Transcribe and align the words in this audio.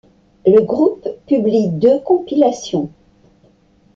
Le 0.47 0.63
groupe 0.63 1.07
publie 1.27 1.69
deux 1.69 1.99
compilations. 1.99 2.89